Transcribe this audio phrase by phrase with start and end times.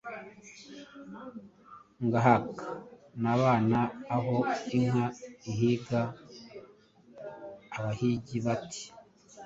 [2.05, 2.49] ngahac
[3.21, 3.81] nabona
[4.15, 4.35] aho
[4.77, 5.05] inka
[5.51, 6.01] ihiga“!
[7.77, 8.83] Abahigi bati“